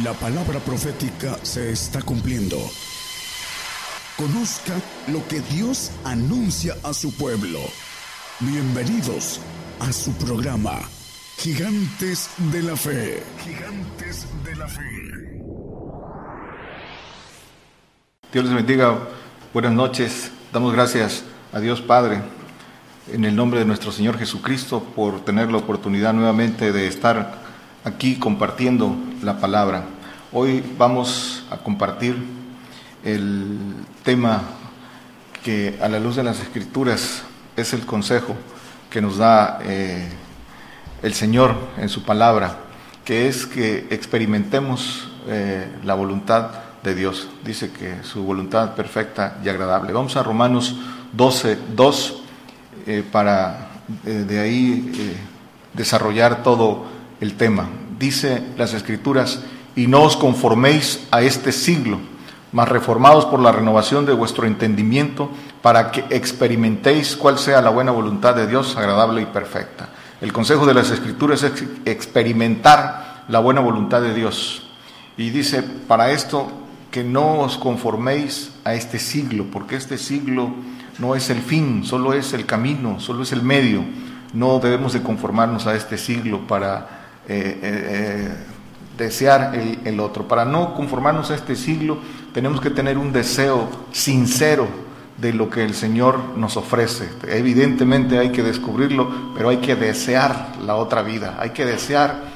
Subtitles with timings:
[0.00, 2.56] La palabra profética se está cumpliendo.
[4.16, 4.72] Conozca
[5.08, 7.58] lo que Dios anuncia a su pueblo.
[8.40, 9.38] Bienvenidos
[9.80, 10.80] a su programa,
[11.36, 13.22] Gigantes de la Fe.
[13.44, 15.42] Gigantes de la Fe.
[18.32, 18.98] Dios les bendiga.
[19.52, 20.32] Buenas noches.
[20.54, 21.22] Damos gracias
[21.52, 22.22] a Dios Padre
[23.12, 27.41] en el nombre de nuestro Señor Jesucristo por tener la oportunidad nuevamente de estar
[27.84, 29.84] aquí compartiendo la palabra.
[30.32, 32.16] Hoy vamos a compartir
[33.04, 33.58] el
[34.04, 34.42] tema
[35.42, 37.22] que a la luz de las escrituras
[37.56, 38.36] es el consejo
[38.88, 40.08] que nos da eh,
[41.02, 42.58] el Señor en su palabra,
[43.04, 46.50] que es que experimentemos eh, la voluntad
[46.84, 47.28] de Dios.
[47.44, 49.92] Dice que su voluntad perfecta y agradable.
[49.92, 50.76] Vamos a Romanos
[51.12, 52.22] 12, 2
[52.86, 53.68] eh, para
[54.04, 55.16] de ahí
[55.74, 56.91] desarrollar todo
[57.22, 57.68] el tema.
[58.00, 59.40] Dice las escrituras,
[59.76, 61.98] y no os conforméis a este siglo,
[62.50, 65.30] mas reformados por la renovación de vuestro entendimiento,
[65.62, 69.90] para que experimentéis cuál sea la buena voluntad de Dios, agradable y perfecta.
[70.20, 74.68] El consejo de las escrituras es experimentar la buena voluntad de Dios.
[75.16, 76.50] Y dice, para esto,
[76.90, 80.50] que no os conforméis a este siglo, porque este siglo
[80.98, 83.84] no es el fin, solo es el camino, solo es el medio.
[84.34, 87.01] No debemos de conformarnos a este siglo para
[87.32, 88.28] eh, eh, eh,
[88.98, 90.28] desear el, otro.
[90.28, 91.96] Para no conformarnos a este siglo,
[92.34, 94.68] tenemos que tener un deseo sincero
[95.16, 97.08] de lo que el Señor nos ofrece.
[97.26, 102.32] Evidentemente hay que descubrirlo, pero hay que desear la otra vida, hay que desear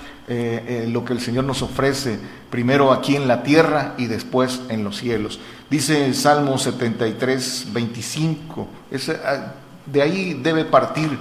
[0.88, 2.19] lo que el Señor nos ofrece,
[2.50, 5.38] primero aquí en la tierra y después en los cielos.
[5.70, 8.69] Dice el Salmo 73, 25,
[9.25, 9.53] ah,
[9.84, 11.16] de ahí debe partir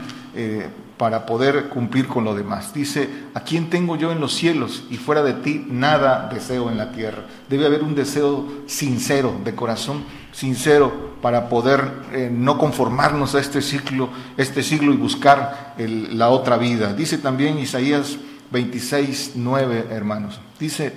[0.97, 2.73] para poder cumplir con lo demás.
[2.73, 6.77] Dice, ¿a quién tengo yo en los cielos y fuera de ti nada deseo en
[6.77, 7.23] la tierra?
[7.49, 13.61] Debe haber un deseo sincero, de corazón sincero, para poder eh, no conformarnos a este
[13.61, 16.93] ciclo, este siglo y buscar la otra vida.
[16.93, 18.17] Dice también Isaías
[18.51, 20.39] 26, 9, hermanos.
[20.59, 20.93] Dice,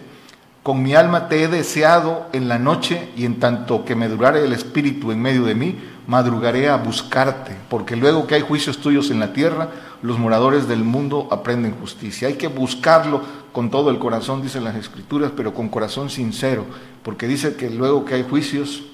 [0.63, 4.45] con mi alma te he deseado en la noche y en tanto que me durare
[4.45, 9.11] el espíritu en medio de mí, madrugaré a buscarte, porque luego que hay juicios tuyos
[9.11, 9.71] en la tierra,
[10.03, 12.29] los moradores del mundo aprenden justicia.
[12.29, 13.23] Hay que buscarlo
[13.53, 16.65] con todo el corazón, dicen las escrituras, pero con corazón sincero,
[17.03, 18.85] porque dice que luego que hay juicios,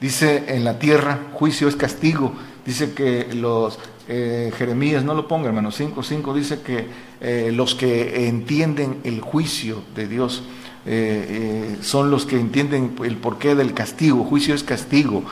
[0.00, 2.32] dice en la tierra, juicio es castigo,
[2.64, 3.78] dice que los
[4.10, 6.86] eh, Jeremías, no lo ponga hermano, 5.5 dice que
[7.20, 10.42] eh, los que entienden el juicio de Dios,
[10.86, 14.24] eh, son los que entienden el porqué del castigo.
[14.24, 15.22] Juicio es castigo.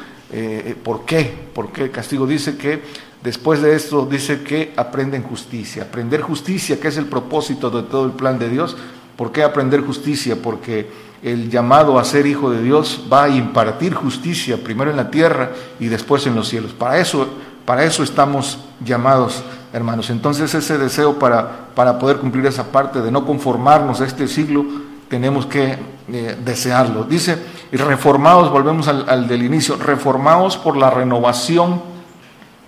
[0.82, 1.32] ¿Por qué?
[1.54, 2.26] ¿Por qué el castigo?
[2.26, 2.82] Dice que
[3.26, 5.82] después de esto dice que aprenden justicia.
[5.82, 8.76] Aprender justicia, que es el propósito de todo el plan de Dios.
[9.16, 10.36] ¿Por qué aprender justicia?
[10.40, 10.88] Porque
[11.24, 15.50] el llamado a ser hijo de Dios va a impartir justicia primero en la tierra
[15.80, 16.72] y después en los cielos.
[16.72, 17.26] Para eso,
[17.64, 19.42] para eso estamos llamados,
[19.72, 20.08] hermanos.
[20.10, 24.64] Entonces ese deseo para, para poder cumplir esa parte de no conformarnos a este siglo,
[25.08, 25.76] tenemos que
[26.12, 27.02] eh, desearlo.
[27.02, 27.36] Dice,
[27.72, 31.95] reformados, volvemos al, del inicio, reformados por la renovación,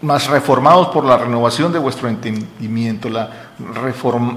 [0.03, 3.31] más reformados por la renovación de vuestro entendimiento, la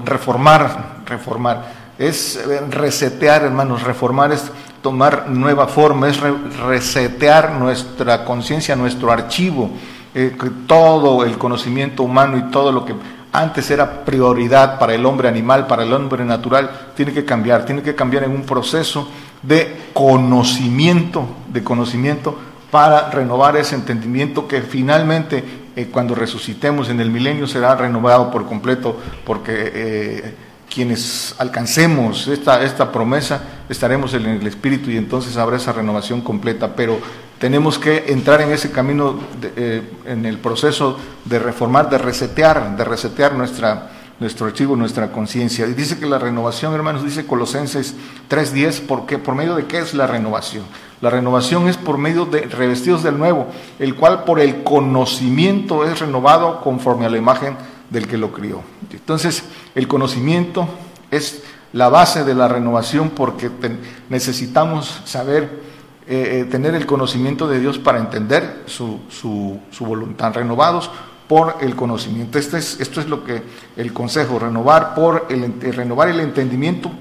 [0.04, 4.50] reformar, reformar, es eh, resetear, hermanos, reformar es
[4.82, 9.70] tomar nueva forma, es resetear nuestra conciencia, nuestro archivo,
[10.14, 10.36] eh,
[10.66, 12.94] todo el conocimiento humano y todo lo que
[13.32, 17.82] antes era prioridad para el hombre animal, para el hombre natural, tiene que cambiar, tiene
[17.82, 19.08] que cambiar en un proceso
[19.42, 22.36] de conocimiento, de conocimiento
[22.72, 25.44] para renovar ese entendimiento que finalmente
[25.76, 30.34] eh, cuando resucitemos en el milenio será renovado por completo porque eh,
[30.72, 36.74] quienes alcancemos esta, esta promesa estaremos en el Espíritu y entonces habrá esa renovación completa,
[36.74, 36.98] pero
[37.38, 39.20] tenemos que entrar en ese camino,
[39.54, 45.66] eh, en el proceso de reformar, de resetear, de resetear nuestra, nuestro archivo, nuestra conciencia.
[45.66, 47.94] Y dice que la renovación, hermanos, dice Colosenses
[48.30, 50.64] 3.10, porque por medio de qué es la renovación.
[51.02, 53.48] La renovación es por medio de revestidos del nuevo,
[53.80, 57.56] el cual por el conocimiento es renovado conforme a la imagen
[57.90, 58.62] del que lo crió.
[58.90, 59.42] Entonces,
[59.74, 60.68] el conocimiento
[61.10, 63.50] es la base de la renovación porque
[64.08, 65.60] necesitamos saber
[66.06, 69.00] eh, eh, tener el conocimiento de Dios para entender su,
[69.80, 70.88] voluntad, renovados
[71.26, 72.38] por el conocimiento.
[72.38, 73.42] Este es, esto es lo que
[73.76, 76.92] el consejo, renovar, por el, renovar el entendimiento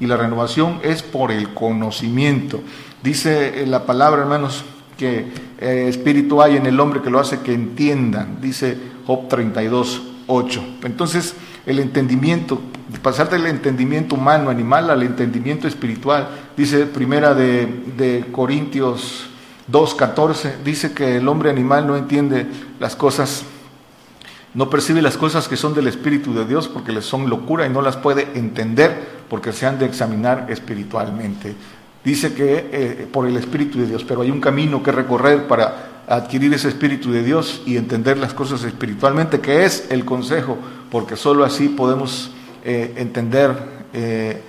[0.00, 2.60] y la renovación es por el conocimiento.
[3.04, 4.64] Dice eh, la palabra, hermanos,
[4.96, 5.30] que
[5.60, 10.64] espíritu hay en el hombre que lo hace que entienda, dice Job 32, 8.
[10.84, 11.34] Entonces,
[11.66, 12.60] el entendimiento,
[13.02, 16.28] pasar del entendimiento humano, animal, al entendimiento espiritual.
[16.56, 17.66] Dice primera de,
[17.96, 19.26] de Corintios
[19.70, 22.46] 2.14, dice que el hombre animal no entiende
[22.80, 23.44] las cosas,
[24.54, 27.70] no percibe las cosas que son del Espíritu de Dios porque les son locura y
[27.70, 31.54] no las puede entender porque se han de examinar espiritualmente.
[32.04, 36.02] Dice que eh, por el Espíritu de Dios, pero hay un camino que recorrer para
[36.06, 40.58] adquirir ese Espíritu de Dios y entender las cosas espiritualmente, que es el consejo,
[40.90, 42.30] porque sólo así podemos
[42.62, 43.54] eh, entender
[43.94, 44.42] eh,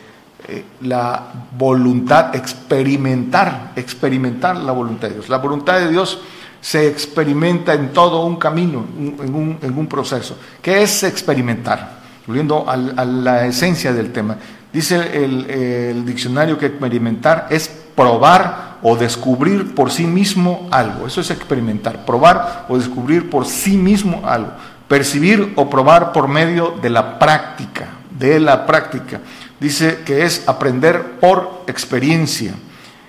[0.82, 5.30] la voluntad, experimentar, experimentar la voluntad de Dios.
[5.30, 6.20] La voluntad de Dios
[6.60, 10.38] se experimenta en todo un camino, en un, proceso.
[10.62, 12.00] ¿Qué es experimentar?
[12.28, 14.38] Volviendo a la esencia del tema.
[14.76, 21.08] Dice el, diccionario que experimentar es probar o descubrir por sí mismo algo.
[21.08, 24.52] Eso es experimentar, probar o descubrir por sí mismo algo.
[24.90, 27.88] Percibir o probar por medio de la práctica,
[28.20, 29.22] de la práctica.
[29.62, 32.52] Dice que es aprender por experiencia.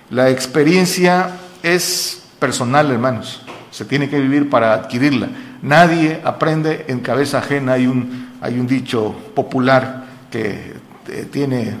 [0.09, 1.31] La experiencia
[1.63, 3.41] es personal, hermanos.
[3.71, 5.27] Se tiene que vivir para adquirirla.
[5.61, 7.73] Nadie aprende en cabeza ajena.
[7.73, 10.86] Hay un, hay un dicho popular que
[11.31, 11.75] tiene eh,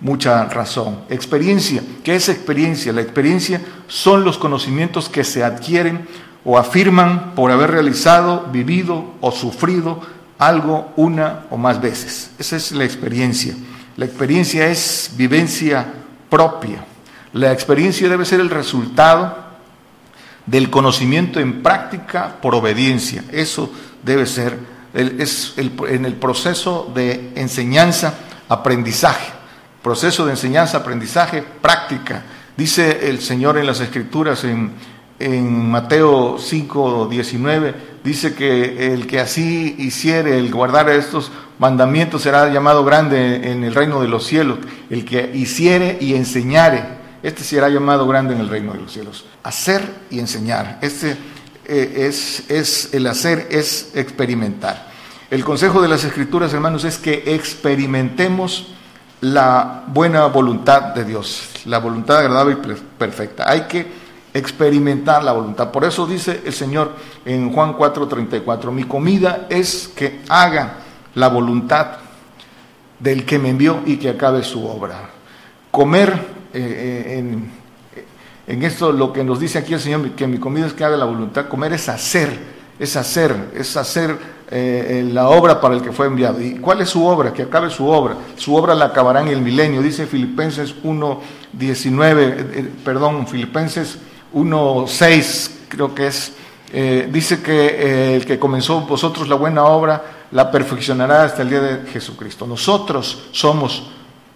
[0.00, 1.00] mucha razón.
[1.08, 2.92] Experiencia, ¿qué es experiencia?
[2.92, 6.06] La experiencia son los conocimientos que se adquieren
[6.44, 10.00] o afirman por haber realizado, vivido o sufrido
[10.38, 12.30] algo una o más veces.
[12.38, 13.54] Esa es la experiencia.
[13.96, 15.86] La experiencia es vivencia
[16.28, 16.84] propia.
[17.32, 19.46] La experiencia debe ser el resultado
[20.46, 23.24] del conocimiento en práctica por obediencia.
[23.32, 23.70] Eso
[24.02, 24.58] debe ser,
[24.96, 28.14] es en el proceso de enseñanza
[28.48, 29.32] aprendizaje,
[29.82, 32.24] proceso de enseñanza, aprendizaje, práctica.
[32.56, 39.74] Dice el Señor en las Escrituras en, Mateo 5, 19, dice que el que así
[39.78, 44.58] hiciere, el guardar estos mandamientos será llamado grande en el reino de los cielos.
[44.90, 46.84] El que hiciere y enseñare,
[47.22, 49.24] este será llamado grande en el reino de los cielos.
[49.42, 51.16] Hacer y enseñar, este
[51.64, 52.10] eh,
[52.48, 54.85] es el hacer, es experimentar.
[55.28, 58.68] El consejo de las escrituras, hermanos, es que experimentemos
[59.20, 63.50] la buena voluntad de Dios, la voluntad agradable y perfecta.
[63.50, 63.86] Hay que
[64.32, 65.72] experimentar la voluntad.
[65.72, 66.92] Por eso dice el Señor
[67.24, 70.76] en Juan 4:34, mi comida es que haga
[71.16, 71.98] la voluntad
[73.00, 75.10] del que me envió y que acabe su obra.
[75.72, 76.10] Comer
[76.54, 77.50] eh, eh, en,
[78.46, 80.96] en esto lo que nos dice aquí el Señor, que mi comida es que haga
[80.96, 84.16] la voluntad, comer es hacer es hacer, es hacer
[84.50, 86.40] eh, la obra para el que fue enviado.
[86.40, 87.32] ¿Y cuál es su obra?
[87.32, 88.16] Que acabe su obra.
[88.36, 89.82] Su obra la acabará en el milenio.
[89.82, 91.20] Dice Filipenses 1,
[91.52, 93.98] 19, eh, eh, perdón, Filipenses
[94.32, 96.32] 1, 6, creo que es.
[97.10, 100.02] dice que el que comenzó vosotros la buena obra
[100.32, 102.46] la perfeccionará hasta el día de Jesucristo.
[102.46, 103.84] Nosotros somos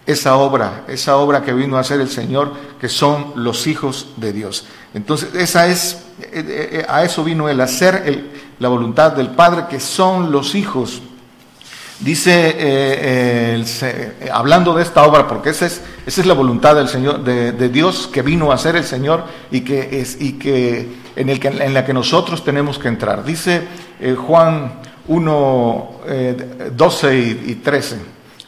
[0.05, 4.33] esa obra, esa obra que vino a hacer el Señor, que son los hijos de
[4.33, 4.65] Dios.
[4.93, 6.10] Entonces, esa es, eh, eh, eh,
[6.87, 8.23] a eso vino el hacer
[8.59, 11.01] la voluntad del Padre, que son los hijos.
[11.99, 13.63] Dice,
[14.31, 18.09] hablando de esta obra, porque esa es, esa es la voluntad del Señor, de, Dios
[18.11, 21.73] que vino a hacer el Señor y que es, y que en, el que, en
[21.73, 23.23] la que nosotros tenemos que entrar.
[23.23, 23.67] Dice
[24.17, 25.91] Juan 1,
[26.75, 27.97] 12 y, y 13,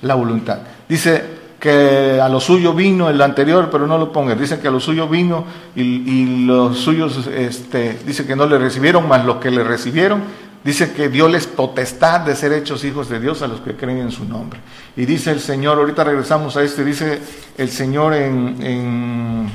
[0.02, 0.60] la voluntad.
[0.90, 4.36] Dice, que a lo suyo vino el anterior, pero no lo ponga.
[4.36, 5.46] Dice que a lo suyo vino
[5.78, 10.24] y, los suyos, este, dice que no le recibieron, más los que le recibieron,
[10.62, 14.00] dice que dio les potestad de ser hechos hijos de Dios a los que creen
[14.00, 14.60] en su nombre.
[14.98, 17.22] Y dice el Señor, ahorita regresamos a este, dice
[17.58, 19.50] el Señor en,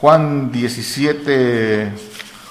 [0.00, 1.92] Juan 17,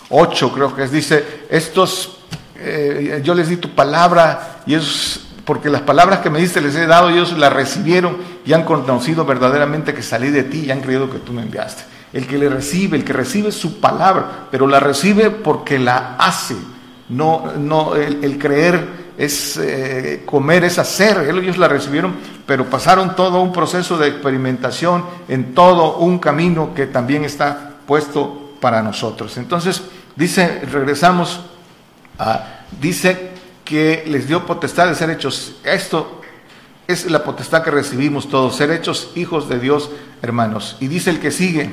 [0.10, 2.18] 8 creo que es, dice, estos,
[2.58, 6.76] eh, yo les di tu palabra y es porque las palabras que me diste les
[6.76, 10.82] he dado, ellos las recibieron y han conocido verdaderamente que salí de ti y han
[10.82, 11.84] creído que tú me enviaste.
[12.12, 16.58] El que le recibe, el que recibe su palabra, pero la recibe porque la hace.
[17.08, 21.30] No, no, el, creer es eh, comer, es hacer.
[21.30, 26.88] Ellos la recibieron, pero pasaron todo un proceso de experimentación en todo un camino que
[26.88, 29.38] también está puesto para nosotros.
[29.38, 29.82] Entonces,
[30.18, 31.40] dice, regresamos
[32.20, 33.37] a, dice
[33.68, 35.56] que les dio potestad de ser hechos.
[35.64, 36.22] Esto
[36.88, 39.90] es la potestad que recibimos todos, ser hechos hijos de Dios,
[40.22, 40.78] hermanos.
[40.80, 41.70] Y dice el que sigue,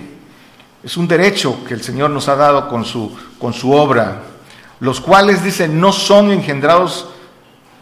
[0.83, 4.23] es un derecho que el Señor nos ha dado con su, con su obra,
[4.81, 7.07] los cuales, dice, no son engendrados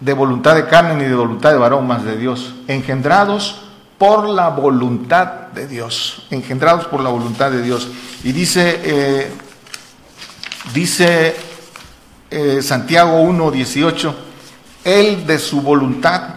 [0.00, 3.62] de voluntad de carne ni de voluntad de varón, más de Dios, engendrados
[3.97, 7.88] por la voluntad de Dios, engendrados por la voluntad de Dios.
[8.25, 9.33] Y dice, eh,
[10.75, 11.35] dice
[12.33, 14.15] eh, Santiago 1, 18,
[14.85, 16.37] Él de su voluntad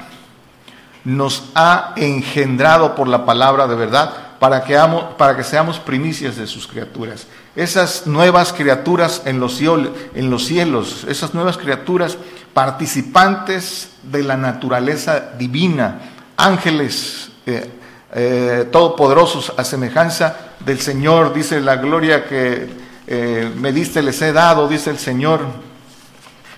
[1.06, 4.78] nos ha engendrado por la palabra de verdad para que,
[5.18, 7.28] para que seamos primicias de sus criaturas.
[7.56, 12.18] Esas nuevas criaturas en los, en los cielos, esas nuevas criaturas
[12.54, 16.02] participantes de la naturaleza divina,
[16.36, 17.70] ángeles eh,
[18.14, 22.84] eh, todopoderosos a semejanza del Señor, dice la gloria que
[23.56, 25.65] me diste les he dado, dice el Señor,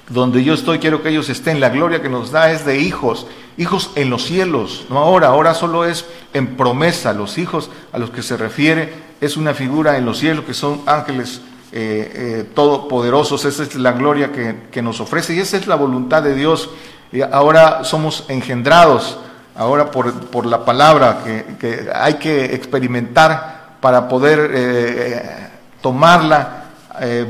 [0.09, 3.27] donde yo estoy quiero que ellos estén, la gloria que nos da es de hijos,
[3.57, 8.09] hijos en los cielos, no ahora, ahora solo es en promesa, los hijos a los
[8.09, 11.41] que se refiere es una figura en los cielos que son ángeles
[11.73, 16.23] eh, eh, todopoderosos, esa es la gloria que, nos ofrece y esa es la voluntad
[16.23, 16.69] de Dios.
[17.11, 19.19] Y ahora somos engendrados,
[19.55, 21.23] ahora por, la palabra
[21.59, 25.49] que, hay que experimentar para poder eh,
[25.81, 26.66] tomarla,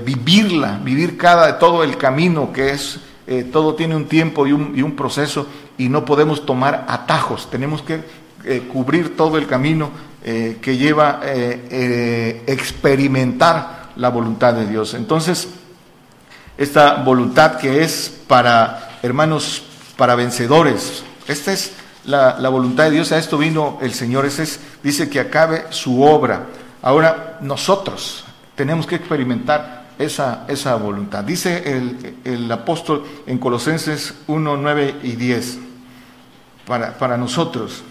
[0.05, 2.99] vivirla, vivir cada, todo el camino que es,
[3.51, 5.47] todo tiene un tiempo y un, proceso
[5.77, 8.01] y no podemos tomar atajos, tenemos que
[8.71, 9.89] cubrir todo el camino
[10.23, 11.21] que lleva
[12.47, 14.93] experimentar la voluntad de Dios.
[14.93, 15.49] Entonces,
[16.57, 19.63] esta voluntad que es para, hermanos,
[19.95, 21.73] para vencedores, esta es
[22.05, 26.01] la, voluntad de Dios, a esto vino el Señor, ese es, dice que acabe su
[26.01, 26.47] obra.
[26.81, 28.23] Ahora, nosotros
[28.57, 31.23] tenemos que experimentar esa, esa voluntad.
[31.23, 35.59] Dice el, el apóstol en Colosenses 1, 9 y 10,
[36.65, 37.83] para, para nosotros.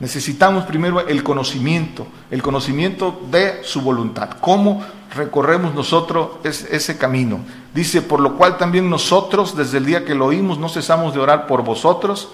[0.00, 4.30] Necesitamos primero el conocimiento, el conocimiento de su voluntad.
[4.40, 4.82] ¿Cómo
[5.14, 7.40] recorremos nosotros ese camino?
[7.74, 11.20] Dice, por lo cual también nosotros, desde el día que lo oímos, no cesamos de
[11.20, 12.30] orar por vosotros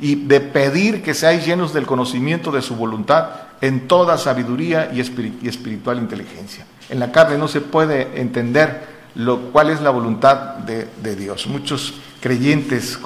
[0.00, 5.00] y de pedir que seáis llenos del conocimiento de su voluntad en toda sabiduría y
[5.00, 6.66] espiritual inteligencia.
[6.88, 11.46] En la carne no se puede entender lo cuál es la voluntad de, Dios.
[11.46, 12.98] Muchos creyentes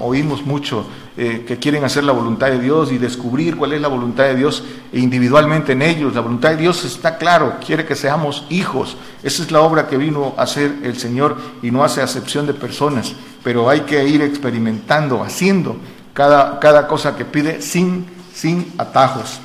[0.00, 0.86] oímos mucho
[1.16, 4.36] eh, que quieren hacer la voluntad de Dios y descubrir cuál es la voluntad de
[4.36, 4.62] Dios
[4.92, 6.14] individualmente en ellos.
[6.14, 8.96] La voluntad de Dios está claro, quiere que seamos hijos.
[9.22, 12.54] Esa es la obra que vino a hacer el Señor y no hace acepción de
[12.54, 15.76] personas, pero hay que ir experimentando, haciendo
[16.14, 19.40] cada, cada cosa que pide sin, sin atajos.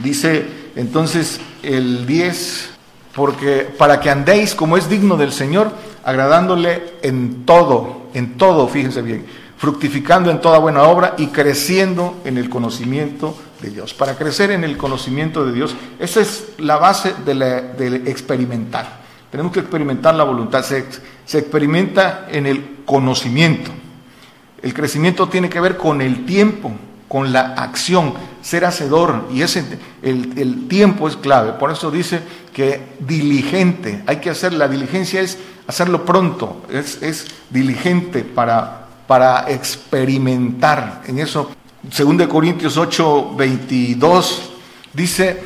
[0.00, 2.71] Dice entonces el 10,
[3.14, 5.70] porque para que andéis como es digno del Señor,
[6.04, 9.26] agradándole en todo, en todo, fíjense bien
[9.62, 13.94] fructificando en toda buena obra y creciendo en el conocimiento de Dios.
[13.94, 19.02] Para crecer en el conocimiento de Dios, esa es la base de, experimentar.
[19.30, 23.70] Tenemos que experimentar la voluntad, se, experimenta en el conocimiento.
[24.60, 26.72] El crecimiento tiene que ver con el tiempo,
[27.06, 29.64] con la acción, ser hacedor, y ese,
[30.02, 31.52] el, tiempo es clave.
[31.52, 32.20] Por eso dice
[32.52, 38.82] que diligente, hay que hacer, la diligencia es hacerlo pronto, es, es diligente para
[39.12, 41.50] para experimentar en eso.
[41.82, 44.52] 2 Corintios 8, 22
[44.94, 45.42] dice,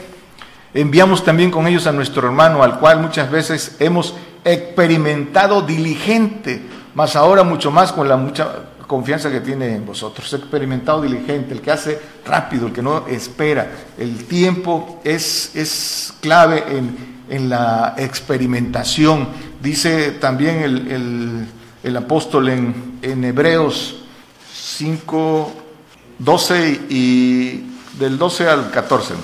[0.72, 6.62] enviamos también con ellos a nuestro hermano, al cual muchas veces hemos experimentado diligente,
[6.94, 10.32] más ahora mucho más con la mucha confianza que tiene en vosotros.
[10.32, 13.70] Experimentado diligente, el que hace rápido, el que no espera.
[13.98, 19.28] El tiempo es, es clave en, en la experimentación.
[19.60, 21.46] Dice también el
[21.86, 23.94] el apóstol en, en Hebreos
[24.52, 25.52] 5,
[26.18, 27.64] 12 y
[27.96, 29.14] del 12 al 14.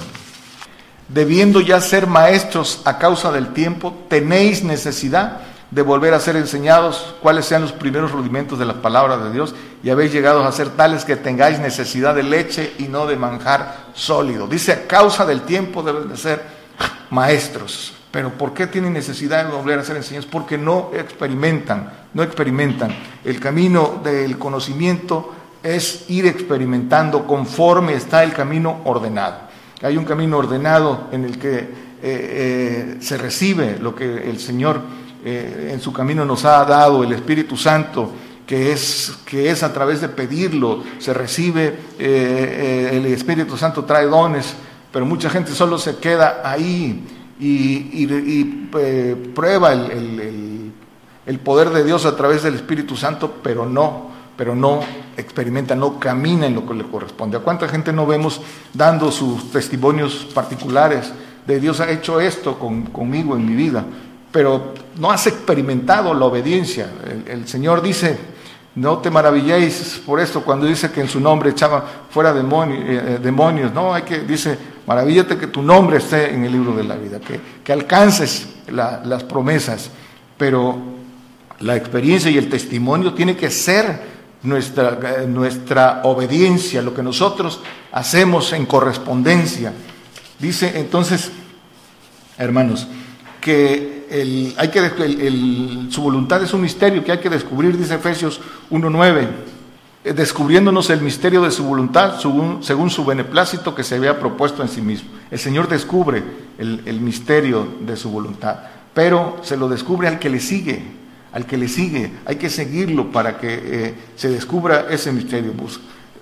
[1.09, 5.40] Debiendo ya ser maestros a causa del tiempo, tenéis necesidad
[5.73, 9.55] de volver a ser enseñados cuáles sean los primeros rudimentos de la palabra de Dios
[9.83, 13.87] y habéis llegado a ser tales que tengáis necesidad de leche y no de manjar
[13.95, 14.47] sólido.
[14.47, 16.43] Dice, a causa del tiempo deben de ser
[17.09, 17.95] maestros.
[18.11, 20.26] Pero ¿por qué tienen necesidad de volver a ser enseñados?
[20.26, 22.95] Porque no experimentan, no experimentan.
[23.25, 29.37] El camino del conocimiento es ir experimentando conforme está el camino ordenado.
[29.81, 31.69] Hay un camino ordenado en el que eh,
[32.02, 34.83] eh, se recibe lo que el Señor
[35.25, 38.12] eh, en su camino nos ha dado, el Espíritu Santo,
[38.47, 44.55] que es, que es a través de pedirlo, se recibe, el Espíritu Santo trae dones,
[44.93, 47.02] pero mucha gente solo se queda ahí
[47.43, 48.07] y,
[48.79, 54.81] eh, prueba el, poder de Dios a través del Espíritu Santo, pero no, pero no
[55.17, 57.37] experimenta, no camina en lo que le corresponde.
[57.37, 58.41] ¿A cuánta gente no vemos
[58.73, 61.12] dando sus testimonios particulares
[61.47, 63.85] de Dios ha hecho esto conmigo en mi vida?
[64.33, 66.89] Pero no has experimentado la obediencia.
[67.27, 68.19] El, Señor dice,
[68.75, 73.19] no te maravilléis por esto cuando dice que en su nombre echaba fuera eh, eh,
[73.23, 73.73] demonios.
[73.73, 77.21] No, hay que, dice, Maravíllate que tu nombre esté en el libro de la vida,
[77.21, 79.91] que, que alcances las promesas,
[80.37, 80.77] pero
[81.61, 84.12] la experiencia y el testimonio tiene que ser
[84.43, 87.61] nuestra, eh, nuestra obediencia, lo que nosotros
[87.93, 89.73] hacemos en correspondencia.
[90.41, 91.31] Dice entonces,
[92.37, 92.89] hermanos,
[93.41, 98.40] que, hay que su voluntad es un misterio que hay que descubrir, dice Efesios
[98.71, 99.26] 1.9,
[100.04, 104.69] eh, descubriéndonos el misterio de su voluntad según, su beneplácito que se había propuesto en
[104.69, 105.09] sí mismo.
[105.31, 106.23] El Señor descubre
[106.59, 108.57] el, el misterio de su voluntad,
[108.92, 110.83] pero se lo descubre al que le sigue,
[111.33, 112.11] al que le sigue.
[112.26, 115.52] Hay que seguirlo para que eh, se descubra ese misterio.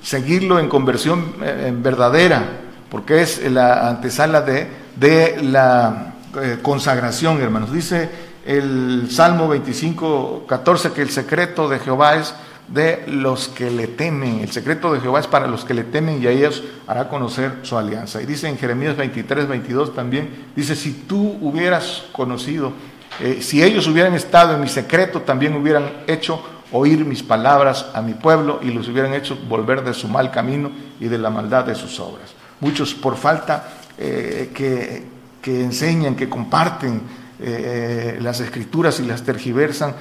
[0.01, 2.45] seguirlo en conversión eh, verdadera,
[2.89, 7.73] porque es la antesala de, de la eh, consagración, hermanos.
[7.73, 8.09] Dice
[8.47, 12.35] el Salmo 25, 14 que el secreto de Jehová es
[12.69, 14.41] de los que le temen.
[14.41, 17.59] El secreto de Jehová es para los que le temen y a ellos hará conocer
[17.63, 18.23] su alianza.
[18.23, 22.73] Y dice en Jeremías 23, 22 también, dice, si tú hubieras conocido
[23.19, 28.01] eh, si ellos hubieran estado en mi secreto, también hubieran hecho oír mis palabras a
[28.01, 30.71] mi pueblo y los hubieran hecho volver de su mal camino
[31.01, 32.31] y de la maldad de sus obras.
[32.61, 33.69] Muchos por falta
[33.99, 35.05] eh, que,
[35.45, 37.03] enseñan, que comparten
[37.41, 39.95] eh, las escrituras y las tergiversan,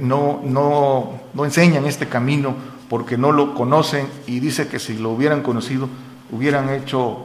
[0.00, 2.54] no, no, no enseñan este camino
[2.90, 5.88] porque no lo conocen y dice que si lo hubieran conocido,
[6.30, 7.24] hubieran hecho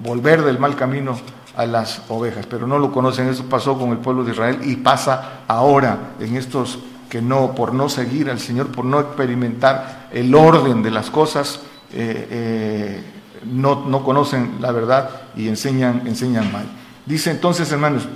[0.00, 1.18] volver del mal camino
[1.56, 3.28] a las ovejas, pero no lo conocen.
[3.28, 6.78] Eso pasó con el pueblo de Israel y pasa ahora en estos
[7.08, 11.60] que no, por no seguir al Señor, por no experimentar el orden de las cosas,
[11.92, 13.04] eh, eh,
[13.44, 16.64] no, no, conocen la verdad y enseñan, enseñan mal.
[17.06, 18.08] Dice entonces, hermanos,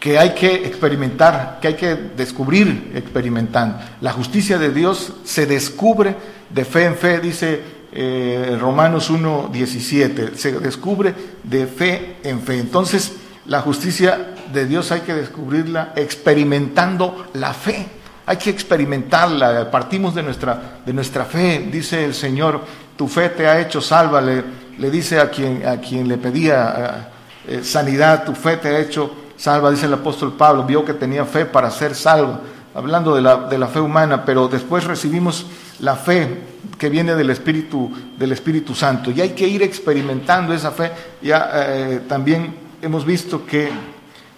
[0.00, 3.78] que hay que experimentar, que hay que descubrir experimentando.
[4.00, 6.16] La justicia de Dios se descubre
[6.50, 10.36] de fe en fe, dice eh, Romanos 1, 17.
[10.36, 12.58] Se descubre de fe en fe.
[12.58, 13.12] Entonces,
[13.46, 17.86] la justicia de Dios hay que descubrirla experimentando la fe.
[18.26, 19.70] Hay que experimentarla.
[19.70, 21.66] Partimos de nuestra, de nuestra fe.
[21.72, 22.62] Dice el Señor,
[22.98, 24.20] tu fe te ha hecho salva.
[24.20, 24.42] Le,
[24.76, 27.10] le dice a quien, a quien le pedía
[27.46, 29.70] eh, sanidad, tu fe te ha hecho salva.
[29.70, 32.40] Dice el apóstol Pablo, vio que tenía fe para ser salvo.
[32.74, 35.46] Hablando de la, de la fe humana, pero después recibimos
[35.78, 36.42] la fe
[36.76, 39.12] que viene del Espíritu, del Espíritu Santo.
[39.12, 40.90] Y hay que ir experimentando esa fe.
[41.22, 43.70] Ya eh, también hemos visto que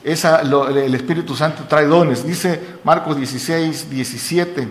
[0.05, 2.27] esa, el Espíritu Santo trae dones.
[2.27, 4.69] Dice Marcos 16, 17.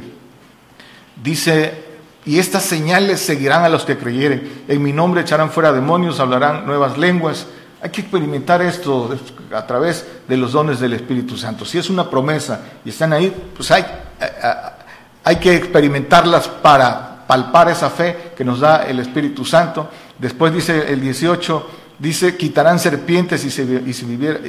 [1.22, 1.89] Dice,
[2.26, 4.64] y estas señales seguirán a los que creyeren.
[4.68, 7.48] En mi nombre echarán fuera demonios, hablarán nuevas lenguas.
[7.82, 9.16] Hay que experimentar esto
[9.54, 11.66] a través de los dones del Espíritu Santo.
[11.66, 13.86] Si es una promesa y están ahí, pues hay,
[15.24, 19.90] hay que experimentarlas para palpar esa fe que nos da el Espíritu Santo.
[20.18, 23.52] Después dice el 18, dice, quitarán serpientes y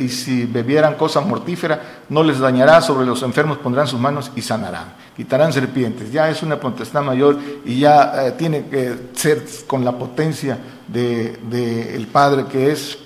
[0.09, 4.95] si, bebieran cosa mortífera, no les dañará, sobre los enfermos pondrán sus manos y sanarán.
[5.17, 9.93] Quitarán serpientes, ya es una potestad mayor y ya eh, tiene que ser con la
[9.93, 12.99] potencia del de, Padre que es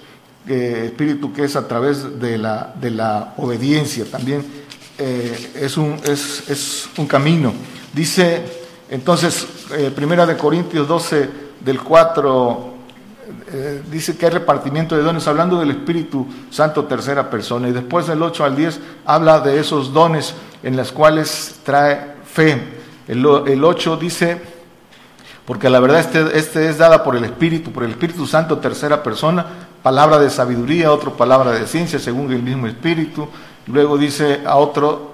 [0.47, 4.45] eh, Espíritu, que es a través de la, de la obediencia también
[4.99, 7.53] eh, es, un, es, es, un, camino.
[7.93, 8.45] Dice
[8.91, 9.47] entonces,
[9.97, 11.29] Primera de Corintios 12,
[11.65, 12.74] del 4,
[13.55, 17.69] eh, dice que hay repartimiento de dones, hablando del Espíritu Santo tercera persona.
[17.69, 22.61] Y después del 8 al 10 habla de esos dones en los cuales trae fe.
[23.07, 24.41] El, el 8 dice,
[25.45, 29.03] porque la verdad este, este es dada por el Espíritu, por el Espíritu Santo tercera
[29.03, 29.47] persona,
[29.83, 33.29] palabra de sabiduría, otra palabra de ciencia según el mismo Espíritu
[33.67, 35.13] Luego dice a otro,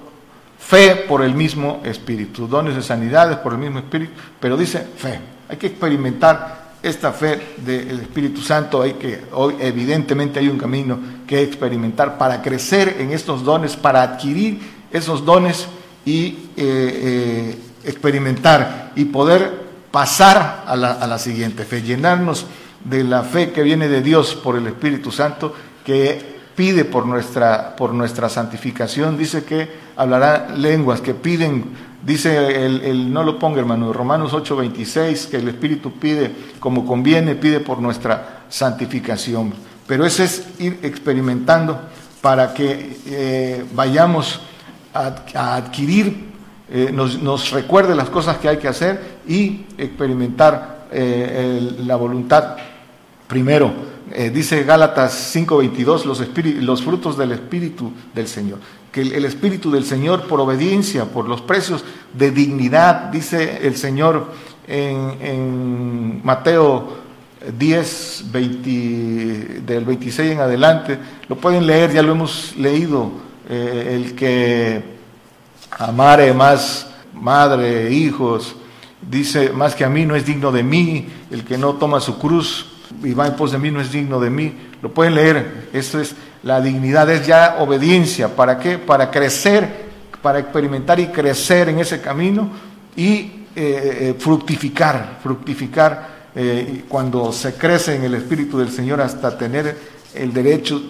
[0.59, 5.19] fe por el mismo Espíritu, dones de sanidades por el mismo Espíritu, pero dice fe.
[5.47, 10.99] Hay que experimentar esta fe del Espíritu Santo, hay que, hoy evidentemente hay un camino
[11.27, 14.59] que experimentar para crecer en estos dones, para adquirir
[14.91, 15.67] esos dones
[16.05, 22.45] y eh, eh, experimentar y poder pasar a la, a la siguiente fe, llenarnos
[22.83, 25.53] de la fe que viene de Dios por el Espíritu Santo,
[25.85, 33.11] que pide por nuestra, por nuestra santificación, dice que hablará lenguas, que piden, dice el,
[33.13, 38.43] no lo ponga hermano, Romanos 8:26, que el Espíritu pide como conviene, pide por nuestra
[38.49, 39.53] santificación.
[39.87, 41.79] Pero ese es ir experimentando
[42.21, 44.41] para que eh, vayamos
[44.93, 45.15] a,
[45.55, 46.31] adquirir,
[46.69, 52.57] eh, nos, recuerde las cosas que hay que hacer y experimentar eh, la voluntad
[53.27, 53.91] primero
[54.33, 56.21] dice Gálatas 5:22, los,
[56.61, 58.59] los frutos del Espíritu del Señor.
[58.91, 64.27] Que el, Espíritu del Señor por obediencia, por los precios de dignidad, dice el Señor
[64.67, 66.99] en, Mateo
[67.57, 70.97] 10, 20, del 26 en adelante.
[71.29, 73.11] Lo pueden leer, ya lo hemos leído.
[73.49, 74.83] Eh, el que
[75.71, 78.55] amare más madre, hijos.
[79.01, 82.19] Dice, más que a mí no es digno de mí, el que no toma su
[82.19, 82.67] cruz
[83.03, 84.53] y va en pos de mí no es digno de mí.
[84.81, 88.35] Lo pueden leer, esto es la dignidad, es ya obediencia.
[88.35, 88.77] ¿Para qué?
[88.77, 89.89] Para crecer,
[90.21, 92.49] para experimentar y crecer en ese camino
[92.95, 99.37] y eh, eh, fructificar, fructificar eh, cuando se crece en el Espíritu del Señor hasta
[99.37, 99.77] tener
[100.15, 100.81] el derecho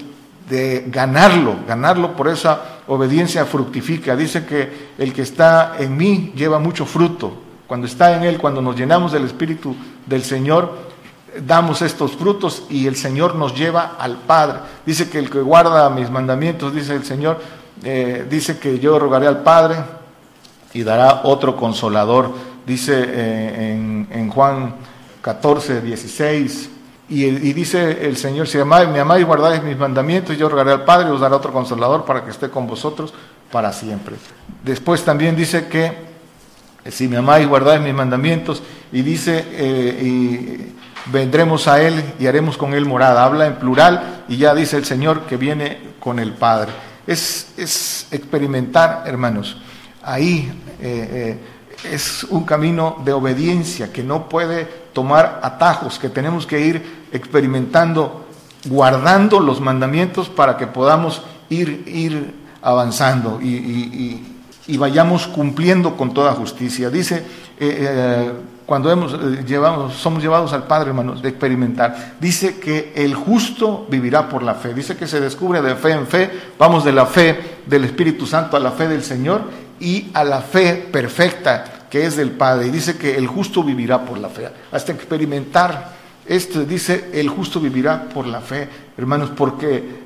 [0.49, 4.15] de ganarlo, ganarlo por esa obediencia fructifica.
[4.15, 7.33] Dice que el que está en mí lleva mucho fruto.
[7.67, 10.90] Cuando está en Él, cuando nos llenamos del Espíritu del Señor,
[11.39, 14.59] damos estos frutos y el Señor nos lleva al Padre.
[14.85, 17.39] Dice que el que guarda mis mandamientos, dice el Señor,
[17.83, 19.77] eh, dice que yo rogaré al Padre
[20.73, 22.31] y dará otro consolador.
[22.65, 24.75] Dice eh, en, Juan
[25.21, 26.69] 14, 16.
[27.09, 31.09] Y, dice el Señor, si amáis, me amáis guardáis mis mandamientos, yo rogaré al Padre
[31.09, 33.13] y os dará otro consolador para que esté con vosotros
[33.51, 34.15] para siempre.
[34.63, 36.11] Después también dice que
[36.89, 38.63] si me amáis guardáis mis mandamientos,
[38.93, 40.71] y dice, eh,
[41.07, 43.23] vendremos a Él y haremos con Él morada.
[43.23, 46.71] Habla en plural y ya dice el Señor que viene con el Padre.
[47.07, 49.57] Es, es experimentar, hermanos.
[50.03, 51.37] Ahí eh,
[51.83, 57.07] eh, es un camino de obediencia que no puede tomar atajos, que tenemos que ir
[57.11, 58.25] experimentando,
[58.65, 64.27] guardando los mandamientos para que podamos ir, ir avanzando y,
[64.77, 66.89] vayamos cumpliendo con toda justicia.
[66.89, 67.23] Dice, eh,
[67.59, 68.31] eh,
[68.65, 73.85] cuando hemos, eh, llevamos, somos llevados al Padre, hermanos, de experimentar, dice que el justo
[73.89, 74.73] vivirá por la fe.
[74.73, 78.55] Dice que se descubre de fe en fe, vamos de la fe del Espíritu Santo
[78.55, 79.41] a la fe del Señor
[79.79, 82.67] y a la fe perfecta que es del Padre.
[82.67, 84.47] Y dice que el justo vivirá por la fe.
[84.71, 90.01] Hasta experimentar esto, dice, el justo vivirá por la fe, hermanos, porque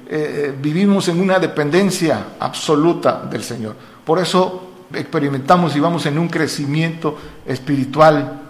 [0.61, 3.75] vivimos en una dependencia absoluta del Señor.
[4.05, 4.61] Por eso
[4.93, 8.41] experimentamos y vamos en un crecimiento espiritual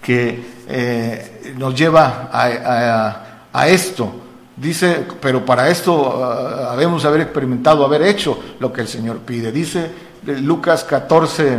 [0.00, 4.12] que eh, nos lleva a, esto.
[4.56, 9.52] Dice, pero para esto uh, habemos haber experimentado, haber hecho lo que el Señor pide.
[9.52, 9.90] Dice
[10.24, 11.58] Lucas 14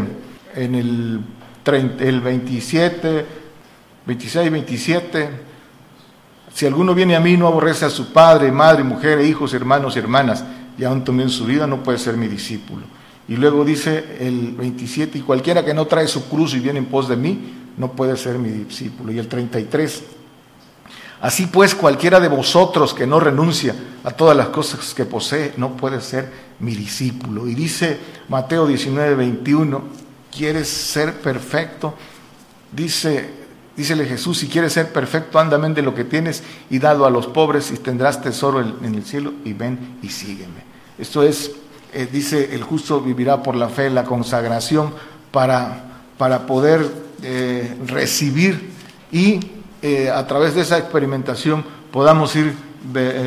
[0.56, 1.22] en el,
[2.00, 3.26] el 27,
[4.06, 5.30] 26, 27,
[6.54, 10.44] si alguno viene a mí no aborrece a su padre, madre, mujer, hijos, hermanos hermanas,
[10.78, 12.99] y aún también su vida, no puede ser mi discípulo.
[13.30, 16.86] Y luego dice el 27, y cualquiera que no trae su cruz y viene en
[16.86, 19.12] pos de mí, no puede ser mi discípulo.
[19.12, 20.04] Y el 33,
[21.22, 25.78] así pues cualquiera de vosotros que no renuncia a todas las cosas que posee, no
[25.78, 27.48] puede ser mi discípulo.
[27.48, 31.96] Y dice Mateo 19, 21, ¿Quieres ser perfecto?
[32.72, 33.30] Dice,
[33.76, 37.28] dícele Jesús, si quieres ser perfecto, ándame de lo que tienes y dado a los
[37.28, 40.70] pobres y tendrás tesoro en el cielo y ven y sígueme.
[40.98, 41.52] Esto es,
[41.92, 44.94] eh, dice, el justo vivirá por la fe, la consagración
[45.32, 45.86] para,
[46.20, 46.86] para poder
[47.24, 48.70] eh, recibir
[49.12, 49.40] y
[49.82, 52.54] eh, a través de esa experimentación podamos ir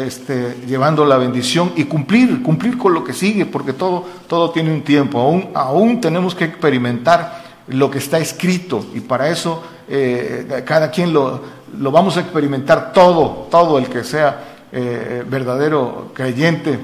[0.07, 4.73] este, llevando la bendición y cumplir, cumplir con lo que sigue, porque todo, todo tiene
[4.73, 5.19] un tiempo.
[5.19, 9.63] Aún, aún tenemos que experimentar lo que está escrito y para eso
[10.65, 11.41] cada quien lo,
[11.79, 14.45] lo, vamos a experimentar todo, todo el que sea
[15.29, 16.79] verdadero creyente.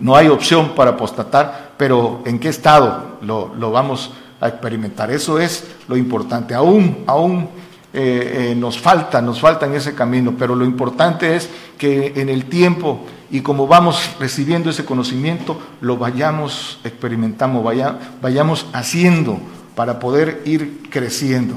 [0.00, 5.10] No hay opción para apostatar, pero en qué estado lo, vamos a experimentar.
[5.10, 6.54] Eso es lo importante.
[6.54, 7.48] Aún, aún
[7.92, 11.48] eh, eh, nos falta, nos falta en ese camino, pero lo importante es
[11.78, 18.66] que en el tiempo y como vamos recibiendo ese conocimiento, lo vayamos experimentando, vaya, vayamos
[18.72, 19.38] haciendo
[19.74, 21.54] para poder ir creciendo.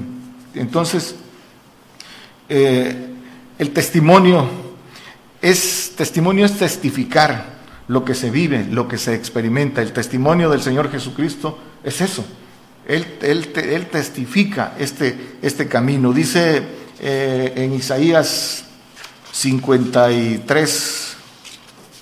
[0.54, 1.16] Entonces,
[2.50, 3.08] eh,
[3.58, 4.46] el testimonio
[5.42, 7.61] es, testimonio es testificar
[7.92, 9.82] lo que se vive, lo que se experimenta.
[9.82, 12.24] El testimonio del Señor Jesucristo es eso,
[12.88, 16.14] él, testifica este, este, camino.
[16.14, 16.64] Dice
[17.02, 18.64] eh, en Isaías
[19.34, 21.18] 53,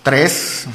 [0.03, 0.67] 3,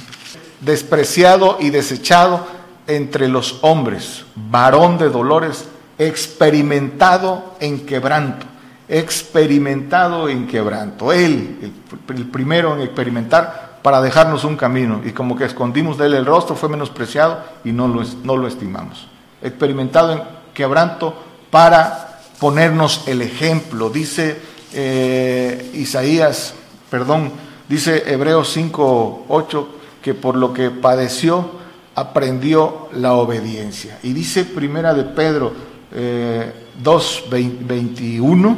[0.61, 2.44] despreciado y desechado
[2.88, 8.46] entre los hombres, varón de dolores, experimentado en quebranto,
[8.88, 11.12] experimentado en quebranto.
[11.12, 11.72] Él,
[12.09, 16.27] el, primero en experimentar para dejarnos un camino, y como que escondimos de él el
[16.27, 20.23] rostro, fue menospreciado y no lo, no lo estimamos experimentado en
[20.55, 21.14] quebranto
[21.51, 23.90] para ponernos el ejemplo.
[23.90, 24.40] Dice
[24.73, 26.55] eh, Isaías,
[26.90, 27.31] perdón,
[27.68, 29.68] dice Hebreos 5, 8,
[30.03, 31.62] que por lo que padeció
[31.94, 33.99] aprendió la obediencia.
[34.03, 35.53] Y dice Primera de Pedro
[35.92, 38.57] eh, 2, 21,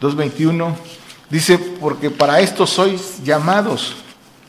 [0.00, 0.74] 2.21,
[1.30, 3.96] dice, porque para esto sois llamados,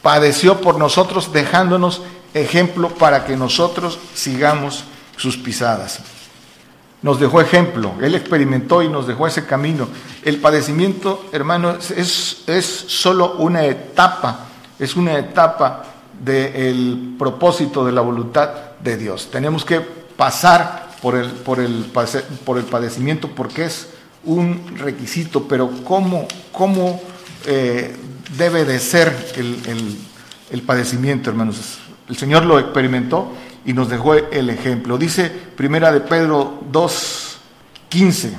[0.01, 2.01] padeció por nosotros dejándonos
[2.33, 4.83] ejemplo para que nosotros sigamos
[5.17, 5.99] sus pisadas.
[7.01, 9.87] Nos dejó ejemplo, Él experimentó y nos dejó ese camino.
[10.23, 15.85] El padecimiento, hermanos, es, es solo una etapa, es una etapa
[16.23, 18.49] del propósito de la voluntad
[18.83, 19.29] de Dios.
[19.31, 21.91] Tenemos que pasar por el, por el,
[22.45, 23.87] por el padecimiento porque es
[24.23, 27.01] un requisito, pero ¿cómo, cómo
[27.45, 27.95] eh,
[28.37, 29.97] debe de ser el,
[30.51, 31.79] el padecimiento, hermanos?
[32.09, 33.31] El Señor lo experimentó
[33.65, 34.97] y nos dejó el ejemplo.
[34.97, 37.37] Dice Primera de Pedro 2,
[37.89, 38.33] 15.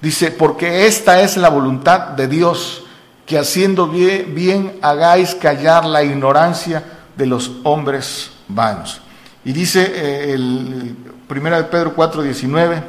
[0.00, 2.84] Dice, porque esta es la voluntad de Dios,
[3.24, 6.82] que haciendo bien, bien hagáis callar la ignorancia
[7.16, 9.00] de los hombres vanos.
[9.44, 10.96] Y dice eh, el
[11.28, 12.82] Primera de Pedro 4, 19,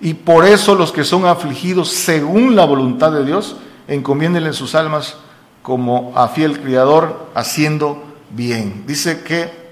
[0.00, 3.56] y por eso los que son afligidos según la voluntad de Dios,
[3.88, 5.16] encomiéndenle sus almas
[5.62, 8.84] como a fiel criador, haciendo bien.
[8.86, 9.68] Dice que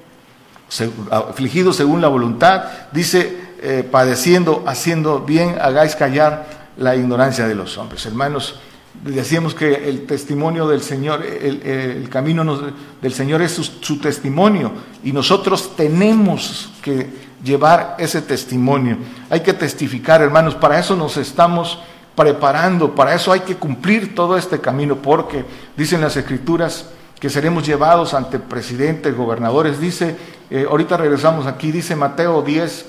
[1.10, 7.78] afligido según la voluntad, dice, eh, padeciendo, haciendo bien, hagáis callar la ignorancia de los
[7.78, 8.04] hombres.
[8.04, 8.58] Hermanos,
[9.04, 14.72] decíamos que el testimonio del Señor, el, camino del Señor es su, testimonio
[15.04, 17.08] y nosotros tenemos que
[17.44, 18.98] llevar ese testimonio.
[19.30, 21.78] Hay que testificar, hermanos, para eso nos estamos
[22.16, 25.44] preparando, para eso hay que cumplir todo este camino, porque
[25.76, 26.86] dicen las escrituras,
[27.20, 29.80] que seremos llevados ante presidentes, gobernadores.
[29.80, 30.16] Dice,
[30.50, 32.86] eh, ahorita regresamos aquí, dice Mateo 10,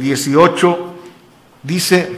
[0.00, 0.76] 18, eh,
[1.62, 2.16] dice,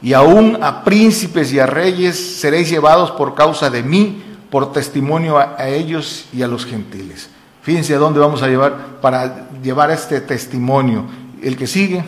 [0.00, 5.38] y aún a príncipes y a reyes seréis llevados por causa de mí, por testimonio
[5.38, 7.30] a, a ellos y a los gentiles.
[7.62, 11.04] Fíjense a dónde vamos a llevar para llevar este testimonio.
[11.40, 12.04] El que sigue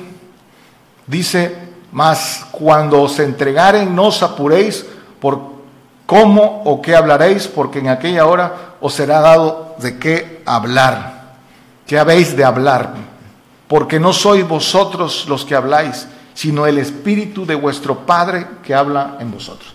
[1.07, 1.55] dice,
[1.95, 4.83] mas cuando os entregaren no os apuréis
[5.23, 5.55] por
[6.07, 7.49] ¿Cómo o qué hablaréis?
[7.49, 11.37] Porque en aquella hora os será dado de qué hablar.
[11.87, 12.95] ¿Qué habéis de hablar?
[13.69, 19.17] Porque no sois vosotros los que habláis, sino el Espíritu de vuestro Padre que habla
[19.19, 19.73] en vosotros.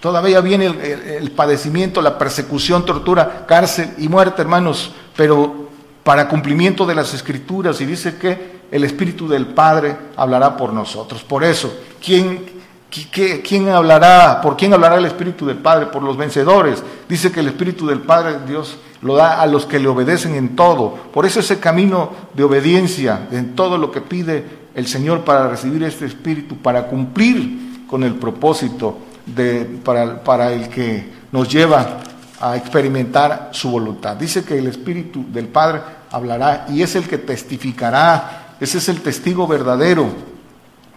[0.00, 5.68] Todavía viene el, padecimiento, la persecución, tortura, cárcel y muerte, hermanos, pero
[6.02, 11.22] para cumplimiento de las Escrituras y dice que el Espíritu del Padre hablará por nosotros.
[11.22, 11.72] Por eso,
[12.04, 14.40] ¿quién, ¿Quién hablará?
[14.40, 15.86] ¿Por quién hablará el Espíritu del Padre?
[15.86, 16.82] Por los vencedores.
[17.08, 20.56] Dice que el Espíritu del Padre Dios lo da a los que le obedecen en
[20.56, 20.94] todo.
[21.12, 25.84] Por eso ese camino de obediencia en todo lo que pide el Señor para recibir
[25.84, 31.98] este Espíritu, para cumplir con el propósito de, para, para el que nos lleva
[32.40, 34.16] a experimentar su voluntad.
[34.16, 35.80] Dice que el Espíritu del Padre
[36.10, 38.39] hablará y es el que testificará.
[38.60, 40.12] Ese es el testigo verdadero.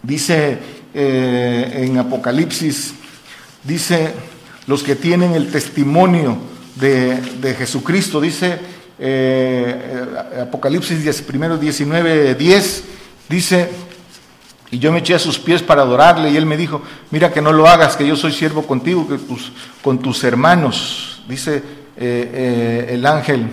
[0.02, 0.60] Dice
[0.94, 2.94] eh, en Apocalipsis,
[3.64, 4.14] dice
[4.68, 6.38] los que tienen el testimonio
[6.76, 8.60] de, Jesucristo, dice
[9.00, 10.06] eh,
[10.42, 12.84] Apocalipsis 10, primero 19, 10,
[13.30, 13.70] dice,
[14.72, 17.42] y yo me eché a sus pies para adorarle, y él me dijo, mira que
[17.42, 19.18] no lo hagas, que yo soy siervo contigo, que
[19.82, 21.62] con tus hermanos, dice
[21.98, 23.48] eh, el ángel,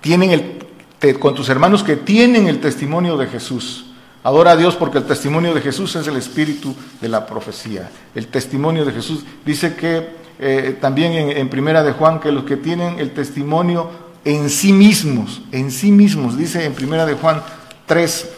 [0.00, 0.69] tienen el,
[1.18, 3.86] con tus hermanos que tienen el testimonio de Jesús.
[4.22, 7.90] Adora a Dios porque el testimonio de Jesús es el espíritu de la profecía.
[8.14, 12.58] El testimonio de Jesús dice que eh, también en, Primera de Juan que los que
[12.58, 13.90] tienen el testimonio
[14.26, 17.42] en sí mismos, en sí mismos, dice en Primera de Juan
[17.86, 18.28] 3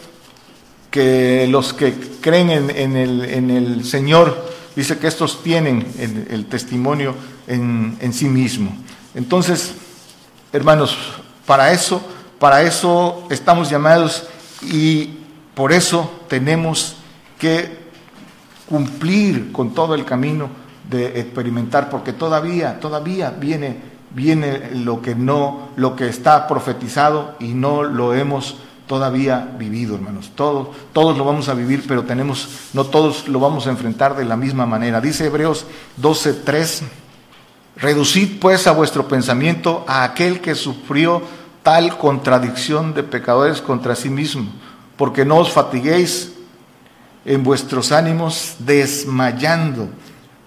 [0.89, 7.13] que los que creen en, el, Señor, dice que estos tienen el, el testimonio
[7.47, 8.73] en, en sí mismo.
[9.15, 9.73] Entonces,
[10.53, 10.95] hermanos,
[11.45, 12.01] para eso,
[12.43, 14.27] para eso estamos llamados
[14.63, 15.11] y
[15.55, 16.97] por eso tenemos
[17.39, 17.87] que
[18.67, 20.49] cumplir con todo el camino
[20.89, 23.77] de experimentar, porque todavía, todavía viene,
[24.13, 30.31] viene lo que no, lo que está profetizado y no lo hemos todavía vivido, hermanos.
[30.35, 34.25] Todos, todos lo vamos a vivir, pero tenemos, no todos lo vamos a enfrentar de
[34.25, 34.99] la misma manera.
[34.99, 35.65] Dice Hebreos
[36.01, 36.81] 12:3,
[37.77, 41.21] reducid pues a vuestro pensamiento a aquel que sufrió
[41.63, 44.51] tal contradicción de pecadores contra sí mismo
[44.97, 46.33] porque no os fatiguéis
[47.25, 49.89] en vuestros ánimos desmayando.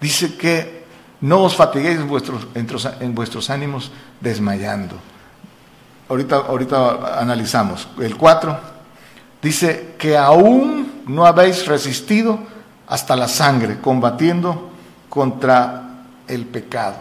[0.01, 0.85] Dice que
[1.21, 4.97] no os fatiguéis en vuestros, en vuestros ánimos desmayando.
[6.09, 7.89] Ahorita, ahorita analizamos.
[7.99, 8.59] El 4
[9.43, 12.39] dice que aún no habéis resistido
[12.87, 14.71] hasta la sangre, combatiendo
[15.09, 16.99] contra el pecado.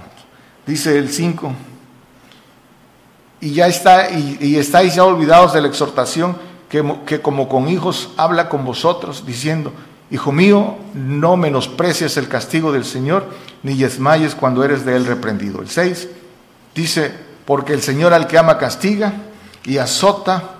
[0.65, 1.53] Dice el 5,
[3.41, 6.35] y ya está, y estáis ya olvidados de la exhortación
[7.05, 9.71] que, como con hijos habla con vosotros, diciendo,
[10.11, 13.25] Hijo mío, no menosprecies el castigo del Señor,
[13.63, 15.61] ni desmayes cuando eres de él reprendido.
[15.61, 16.07] El 6
[16.75, 17.11] dice,
[17.45, 19.13] porque el Señor al que ama castiga
[19.65, 20.51] y azota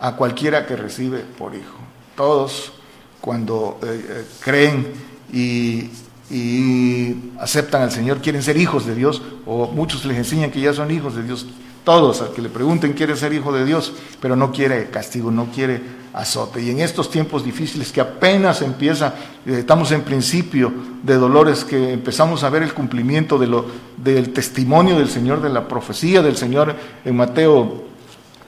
[0.00, 1.76] a cualquiera que recibe por hijo.
[2.16, 2.72] Todos
[3.20, 4.92] cuando eh, eh, creen
[5.32, 5.90] y,
[6.34, 10.72] y, aceptan al Señor quieren ser hijos de Dios, o muchos les enseñan que ya
[10.72, 11.46] son hijos de Dios.
[11.90, 15.46] Todos, al que le pregunten, quiere ser hijo de Dios, pero no quiere castigo, no
[15.46, 16.62] quiere azote.
[16.62, 19.12] Y en estos tiempos difíciles que apenas empieza,
[19.44, 20.72] eh, estamos en principio
[21.02, 25.48] de dolores, que empezamos a ver el cumplimiento de lo, del testimonio del Señor, de
[25.48, 27.82] la profecía del Señor en Mateo,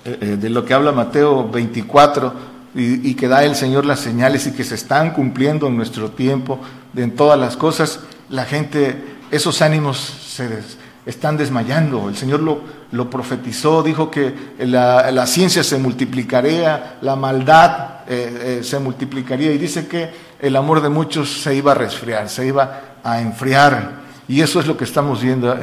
[0.04, 2.32] eh, eh, de lo que habla Mateo 24,
[2.76, 6.12] y, y, que da el Señor las señales y que se están cumpliendo en nuestro
[6.12, 6.60] tiempo,
[6.94, 9.02] en todas las cosas, la gente,
[9.32, 10.60] esos ánimos se
[11.06, 12.08] están desmayando.
[12.08, 12.60] El Señor lo,
[12.92, 19.52] lo profetizó, dijo que la, la, ciencia se multiplicaría, la maldad eh, eh, se multiplicaría
[19.52, 24.02] y dice que el amor de muchos se iba a resfriar, se iba a enfriar.
[24.28, 25.56] Y eso es lo que estamos viendo,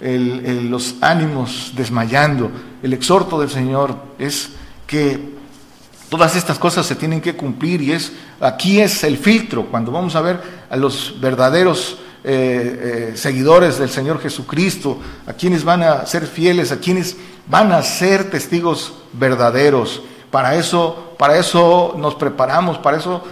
[0.00, 2.50] el, los ánimos desmayando.
[2.82, 4.50] El exhorto del Señor es
[4.86, 5.34] que
[6.14, 10.14] Todas estas cosas se tienen que cumplir y es aquí es el filtro cuando vamos
[10.14, 16.06] a ver a los verdaderos eh, eh, seguidores del Señor Jesucristo, a quienes van a
[16.06, 20.02] ser fieles, a quienes van a ser testigos verdaderos.
[20.30, 23.22] Para eso, para eso nos preparamos, para eso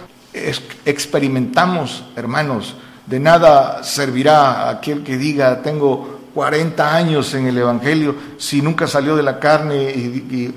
[0.85, 2.75] experimentamos, hermanos.
[3.07, 9.15] De nada servirá aquel que diga tengo 40 años en el Evangelio si nunca salió
[9.15, 10.53] de la carne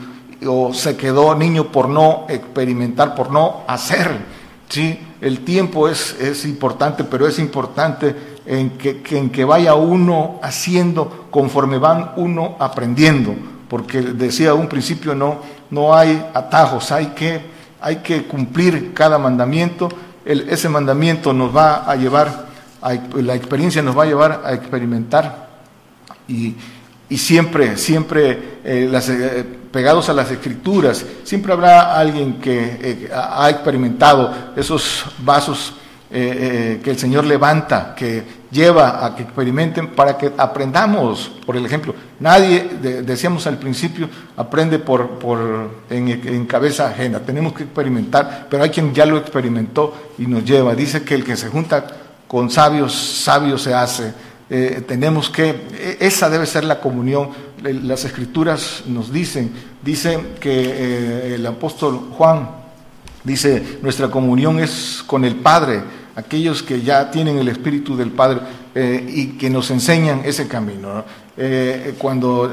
[0.47, 4.11] o se quedó niño por no experimentar, por no hacer.
[4.69, 4.99] ¿sí?
[5.21, 8.15] El tiempo es, es importante, pero es importante
[8.47, 13.35] en que, en que vaya uno haciendo conforme van uno aprendiendo,
[13.69, 17.41] porque decía un principio, no, no hay atajos, hay que,
[17.81, 19.89] hay que cumplir cada mandamiento,
[20.25, 22.47] ese mandamiento nos va a llevar,
[22.83, 25.49] a, la experiencia nos va a llevar a experimentar
[26.29, 26.55] y,
[27.09, 29.45] y siempre, siempre eh, las, eh,
[29.77, 35.75] pegados a las escrituras, siempre habrá alguien que eh, ha experimentado esos vasos
[36.11, 41.59] eh, eh, que el Señor levanta, que lleva a que experimenten para que aprendamos, por
[41.59, 41.95] el ejemplo.
[42.21, 44.09] Nadie, de, decíamos al principio,
[44.39, 49.19] aprende por, por en, en, cabeza ajena, tenemos que experimentar, pero hay quien ya lo
[49.19, 50.75] experimentó y nos lleva.
[50.75, 51.87] Dice que el que se junta
[52.27, 54.15] con sabios, sabio se hace.
[54.49, 57.31] Eh, tenemos que, e, esa debe ser la comunión.
[57.63, 59.51] Las escrituras nos dicen,
[59.83, 62.49] dicen que eh, el apóstol Juan
[63.25, 65.83] dice, nuestra comunión es con el Padre,
[66.15, 68.41] aquellos que ya tienen el Espíritu del Padre
[68.75, 70.95] eh, y que nos enseñan ese camino.
[70.95, 71.05] ¿no?
[71.99, 72.51] Cuando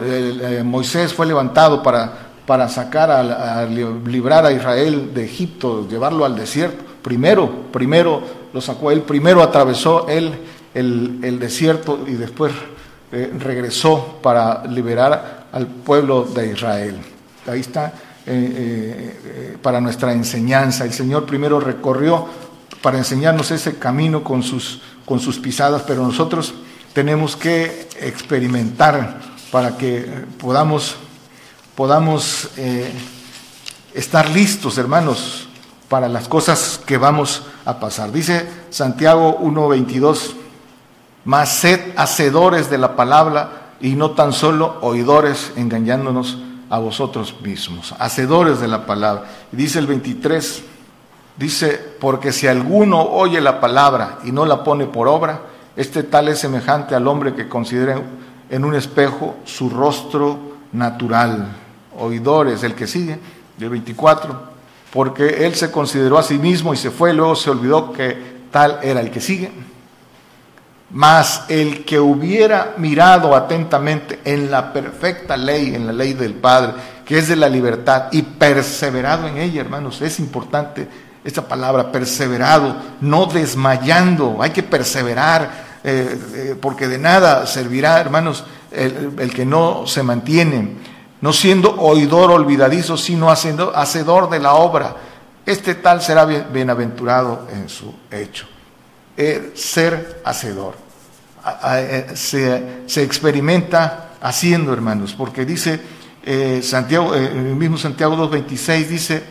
[0.65, 6.35] Moisés fue levantado para, para sacar, a, a librar a Israel de Egipto, llevarlo al
[6.35, 10.33] desierto, primero, primero lo sacó él, primero atravesó él
[10.73, 12.51] el, desierto y después
[13.11, 16.97] eh, regresó para liberar al pueblo de Israel.
[17.47, 17.93] Ahí está
[18.25, 20.85] eh, eh, para nuestra enseñanza.
[20.85, 22.27] El Señor primero recorrió
[22.81, 26.53] para enseñarnos ese camino con sus, con sus pisadas, pero nosotros
[26.93, 29.19] tenemos que experimentar
[29.51, 30.05] para que
[30.39, 30.95] podamos,
[31.75, 32.49] podamos
[33.93, 35.47] estar listos, hermanos,
[35.87, 38.11] para las cosas que vamos a pasar.
[38.11, 40.42] Dice Santiago 1.22
[41.25, 47.93] mas sed hacedores de la palabra y no tan solo oidores engañándonos a vosotros mismos,
[47.99, 49.25] hacedores de la palabra.
[49.51, 50.63] Y dice el 23,
[51.37, 55.41] dice, porque si alguno oye la palabra y no la pone por obra,
[55.75, 58.01] este tal es semejante al hombre que considera
[58.49, 60.39] en un espejo su rostro
[60.71, 61.55] natural.
[61.99, 63.19] Oidores, el que sigue,
[63.59, 64.53] el 24,
[64.91, 68.79] porque él se consideró a sí mismo y se fue, luego se olvidó que tal
[68.81, 69.51] era el que sigue
[70.93, 76.73] mas el que hubiera mirado atentamente en la perfecta ley, en la ley del Padre,
[77.03, 80.87] que es de la libertad, y perseverado en ella, hermanos, es importante
[81.23, 88.43] esta palabra, perseverado, no desmayando, hay que perseverar, eh, eh, porque de nada servirá, hermanos,
[88.71, 90.75] el, que no se mantiene,
[91.21, 94.95] no siendo oidor olvidadizo, sino haciendo, hacedor de la obra.
[95.45, 98.45] Este tal será bienaventurado en su hecho.
[99.15, 100.82] Eh, ser hacedor.
[101.45, 105.77] Eh, se, se, experimenta haciendo, hermanos, porque dice
[106.23, 109.23] eh, Santiago, eh, el mismo Santiago 2.26 dice,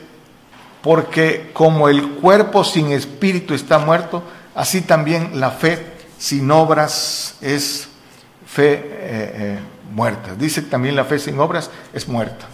[0.83, 4.23] porque como el cuerpo sin espíritu está muerto,
[4.55, 5.87] así también la fe
[6.19, 7.89] sin obras es
[8.47, 9.59] fe
[9.93, 10.35] muerta.
[10.35, 12.47] Dice también la fe sin obras es muerta.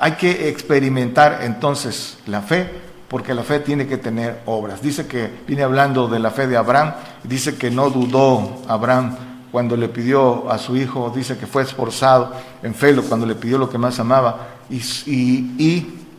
[0.00, 2.70] Hay que experimentar entonces la fe
[3.08, 4.82] porque la fe tiene que tener obras.
[4.82, 9.16] Dice que viene hablando de la fe de Abraham, dice que no dudó Abraham
[9.52, 12.32] cuando le pidió a su hijo, dice que fue esforzado
[12.62, 14.76] en fe cuando le pidió lo que más amaba, y,
[15.06, 15.54] y,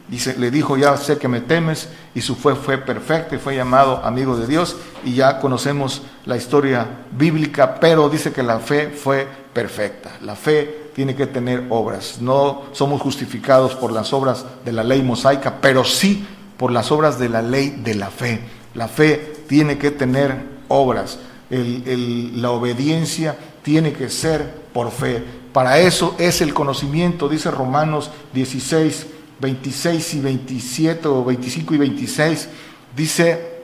[0.09, 3.55] y le dijo, ya sé que me temes, y su fe fue perfecta y fue
[3.55, 8.89] llamado amigo de Dios, y ya conocemos la historia bíblica, pero dice que la fe
[8.89, 10.11] fue perfecta.
[10.21, 12.17] La fe tiene que tener obras.
[12.21, 16.25] No somos justificados por las obras de la ley mosaica, pero sí
[16.57, 18.39] por las obras de la ley de la fe.
[18.73, 20.35] La fe tiene que tener
[20.67, 21.19] obras.
[21.49, 25.23] la obediencia tiene que ser por fe.
[25.53, 29.07] Para eso es el conocimiento, dice Romanos 16,
[29.39, 32.49] 26 y 27 o 25 y 26,
[32.95, 33.57] dice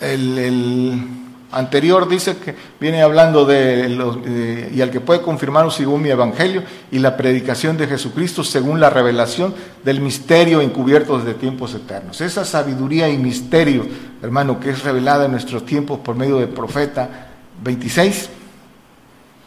[0.00, 1.25] el,
[1.56, 6.62] anterior, dice que viene hablando de, los, y al que puede confirmar según mi evangelio
[6.90, 12.20] y la predicación de Jesucristo según la revelación del misterio encubierto desde tiempos eternos.
[12.20, 13.86] Esa sabiduría y misterio,
[14.22, 17.28] hermano, que es revelada en nuestros tiempos por medio del profeta
[17.64, 18.28] 26,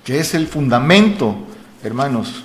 [0.03, 1.35] que es el fundamento,
[1.83, 2.43] hermanos,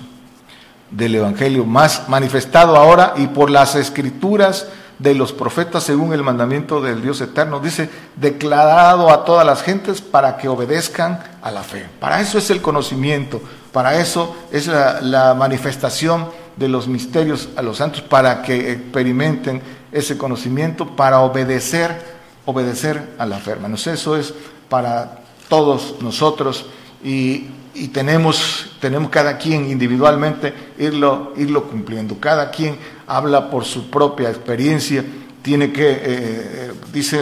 [0.91, 4.67] del Evangelio más manifestado ahora y por las escrituras
[4.99, 7.59] de los profetas según el mandamiento del Dios eterno.
[7.59, 11.87] Dice, declarado a todas las gentes para que obedezcan a la fe.
[11.99, 13.41] Para eso es el conocimiento,
[13.71, 20.17] para eso es la, manifestación de los misterios a los santos, para que experimenten ese
[20.17, 22.15] conocimiento, para obedecer,
[22.45, 23.51] obedecer a la fe.
[23.51, 24.33] Hermanos, eso es
[24.69, 25.19] para
[25.49, 26.65] todos nosotros
[27.03, 32.17] y y tenemos, tenemos cada quien individualmente irlo, irlo cumpliendo.
[32.19, 32.77] Cada quien
[33.07, 35.03] habla por su propia experiencia,
[35.41, 37.21] tiene que, eh, eh, dice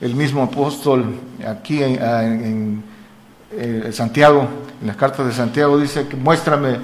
[0.00, 2.82] el mismo apóstol aquí en,
[3.50, 4.46] eh, Santiago,
[4.80, 6.78] en las cartas de Santiago, dice que muéstrame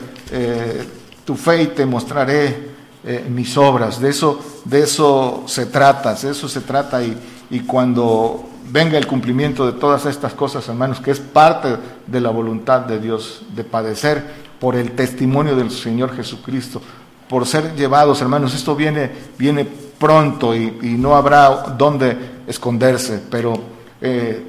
[1.26, 2.72] tu fe y te mostraré
[3.28, 4.00] mis obras.
[4.00, 7.14] De eso, de eso se trata, de eso se trata y,
[7.50, 11.76] y cuando venga el cumplimiento de todas estas cosas, hermanos, que es parte
[12.06, 14.24] de la voluntad de Dios, de padecer
[14.58, 16.80] por el testimonio del Señor Jesucristo,
[17.32, 23.58] por ser llevados, hermanos, esto viene, viene pronto y, no habrá dónde esconderse, pero
[24.02, 24.42] eh,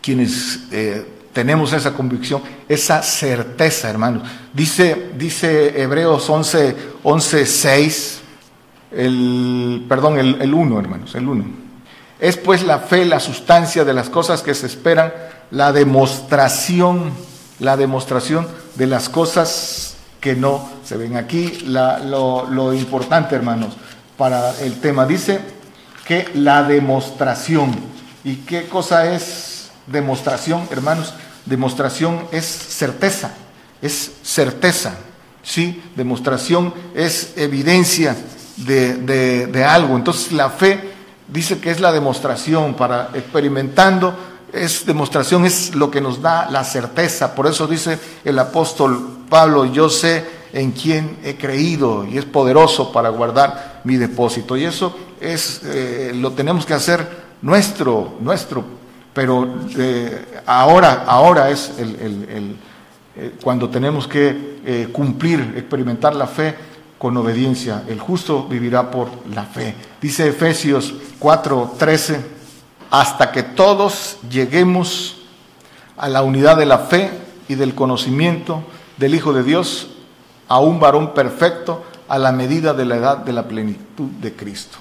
[0.00, 4.22] quienes eh, tenemos esa convicción, esa certeza, hermanos,
[4.54, 8.20] dice, dice Hebreos 11, 11 6,
[8.92, 11.44] el, perdón, el, el 1, hermanos, el 1.
[12.18, 15.12] Es pues la fe la sustancia de las cosas que se esperan,
[15.50, 17.10] la demostración,
[17.58, 21.16] la demostración de las cosas que no se ven.
[21.16, 23.74] Aquí lo, importante, hermanos,
[24.18, 25.38] para el tema, dice
[26.04, 27.70] que la demostración.
[28.24, 31.14] ¿Y qué cosa es demostración, hermanos?
[31.46, 33.30] Demostración es certeza,
[33.80, 34.96] es certeza,
[35.44, 35.80] ¿sí?
[35.94, 38.16] Demostración es evidencia
[38.56, 39.94] de, de, de algo.
[39.94, 40.92] Entonces la fe
[41.28, 44.12] dice que es la demostración para experimentando,
[44.52, 47.32] es demostración, es lo que nos da la certeza.
[47.36, 52.92] Por eso dice el apóstol Pablo, yo sé en quién he creído y es poderoso
[52.92, 54.56] para guardar mi depósito.
[54.56, 57.06] Y eso es, eh, lo tenemos que hacer
[57.42, 58.64] nuestro, nuestro,
[59.12, 62.56] pero eh, ahora, ahora es el,
[63.16, 66.54] eh, cuando tenemos que cumplir, experimentar la fe
[66.98, 67.84] con obediencia.
[67.88, 69.74] El justo vivirá por la fe.
[70.00, 72.20] Dice Efesios 4:13,
[72.90, 75.16] hasta que todos lleguemos
[75.96, 77.10] a la unidad de la fe
[77.48, 78.62] y del conocimiento
[78.96, 79.88] del Hijo de Dios,
[80.50, 84.78] a un varón perfecto, a la medida de la edad de la plenitud de Cristo.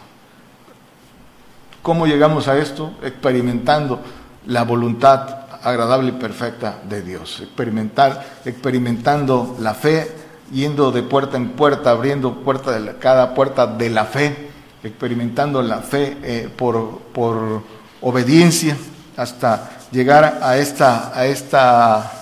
[1.84, 2.94] ¿Cómo llegamos a esto?
[3.04, 4.00] Experimentando
[4.48, 10.12] la voluntad agradable y perfecta de Dios, experimentar, experimentando la fe
[10.52, 14.50] yendo de puerta en puerta, abriendo puerta de cada puerta de la fe,
[14.84, 17.62] experimentando la fe eh, por, por,
[18.02, 18.76] obediencia
[19.18, 22.19] hasta llegar a esta, a esta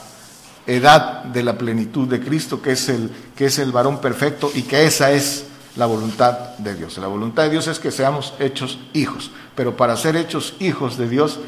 [0.67, 4.63] edad de la plenitud de Cristo, que es, el, que es el varón perfecto y
[4.63, 5.45] que esa es
[5.77, 6.97] la voluntad de Dios.
[6.97, 11.07] La voluntad de Dios es que seamos hechos hijos, pero para ser hechos hijos de
[11.07, 11.39] Dios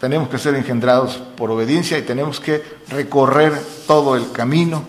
[0.00, 3.52] tenemos que ser engendrados por obediencia y tenemos que recorrer
[3.86, 4.84] todo el camino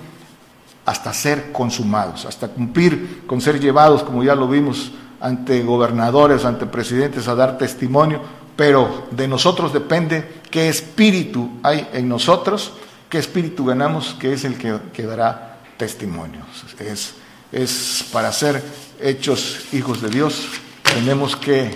[0.85, 6.65] hasta ser consumados, hasta cumplir con ser llevados, como ya lo vimos, ante gobernadores, ante
[6.65, 8.21] presidentes, a dar testimonio,
[8.55, 12.73] pero de nosotros depende qué espíritu hay en nosotros,
[13.09, 16.41] qué espíritu ganamos, que es el que, dará testimonio.
[16.79, 17.13] Es,
[17.51, 18.61] es para ser
[19.01, 20.47] hechos hijos de Dios,
[20.83, 21.71] tenemos que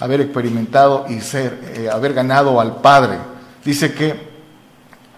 [0.00, 3.18] haber experimentado y ser, eh, haber ganado al Padre.
[3.64, 4.32] Dice que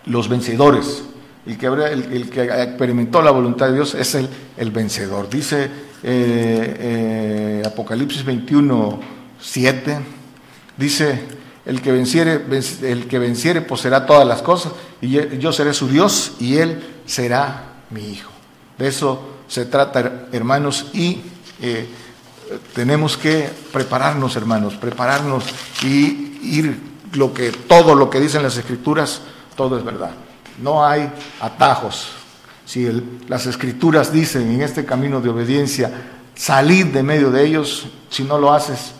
[0.07, 1.05] los vencedores,
[1.47, 5.29] el que, el, que experimentó la voluntad de Dios es el, el vencedor.
[5.31, 5.71] Dice eh,
[6.03, 9.01] eh, Apocalipsis 21,
[9.41, 9.99] 7,
[10.77, 11.19] dice,
[11.67, 12.45] el que, venciere,
[12.83, 17.65] el que venciere poseerá todas las cosas, y yo seré su Dios, y él será
[17.91, 18.31] mi hijo.
[18.79, 21.23] De eso se trata, hermanos, y
[21.61, 21.87] eh,
[22.75, 25.45] tenemos que prepararnos, hermanos, prepararnos
[25.83, 26.79] y ir
[27.13, 29.23] lo que todo lo que dicen las escrituras,
[29.57, 30.11] todo es verdad.
[30.63, 31.11] No hay
[31.41, 32.09] atajos.
[32.67, 32.87] Si
[33.29, 35.91] las escrituras dicen en este camino de obediencia,
[36.35, 38.93] salid de medio de ellos, si no lo haces,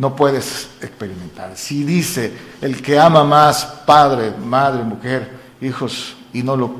[0.00, 1.58] no puedes experimentar.
[1.58, 2.32] Si dice
[2.62, 5.30] el que ama más, padre, madre, mujer,
[5.60, 6.70] hijos, y no lo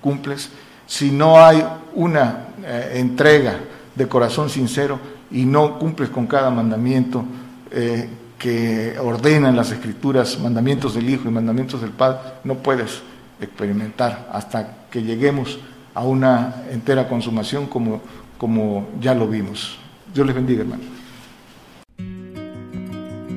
[0.00, 0.48] cumples,
[0.86, 3.58] si no hay una eh, entrega
[3.96, 7.24] de corazón sincero y no cumples con cada mandamiento
[7.72, 8.08] eh,
[8.38, 13.00] que ordenan las escrituras, mandamientos del Hijo y mandamientos del Padre, no puedes
[13.40, 15.58] experimentar hasta que lleguemos
[15.94, 18.00] a una entera consumación como,
[18.38, 19.78] como ya lo vimos.
[20.14, 20.97] Dios les bendiga, hermano.